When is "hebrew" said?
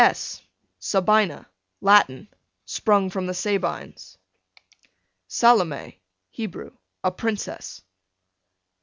6.31-6.71